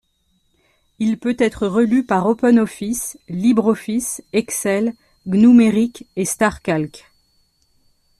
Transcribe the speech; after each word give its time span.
Il 0.97 1.19
peut 1.19 1.35
être 1.37 1.67
relu 1.67 2.03
par 2.03 2.25
OpenOffice, 2.25 3.19
LibreOffice, 3.29 4.23
Excel, 4.33 4.95
Gnumeric 5.27 6.07
et 6.15 6.25
StarCalc. 6.25 7.05